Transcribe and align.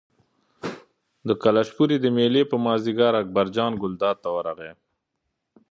د 1.27 1.29
کلشپورې 1.43 1.95
د 2.01 2.05
مېلې 2.17 2.43
په 2.51 2.55
مازدیګر 2.65 3.13
اکبرجان 3.21 3.71
ګلداد 3.81 4.17
ته 4.23 4.29
ورغی. 4.35 4.71